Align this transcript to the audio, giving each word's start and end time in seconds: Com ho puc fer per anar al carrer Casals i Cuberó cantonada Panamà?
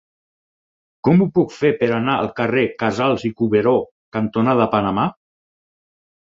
Com 1.07 1.21
ho 1.21 1.27
puc 1.35 1.53
fer 1.57 1.71
per 1.83 1.89
anar 1.99 2.15
al 2.23 2.31
carrer 2.41 2.65
Casals 2.85 3.29
i 3.31 3.33
Cuberó 3.43 3.77
cantonada 4.19 4.71
Panamà? 4.77 5.09